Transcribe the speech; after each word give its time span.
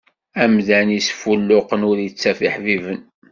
Amdan 0.43 0.89
isfulluqen, 0.97 1.81
ur 1.89 1.97
ittaf 2.07 2.39
iḥbiben. 2.47 3.01